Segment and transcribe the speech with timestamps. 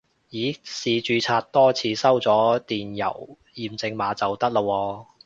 [0.31, 5.05] 咦試註冊多次收咗電郵驗證碼就得喇喎